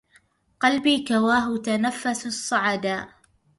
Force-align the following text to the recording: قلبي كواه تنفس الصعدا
قلبي 0.59 1.05
كواه 1.09 1.57
تنفس 1.57 2.25
الصعدا 2.25 3.07